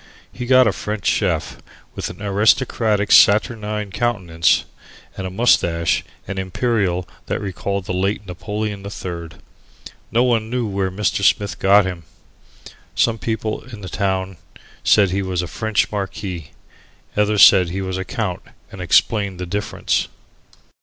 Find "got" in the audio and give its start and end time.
0.47-0.65, 11.59-11.85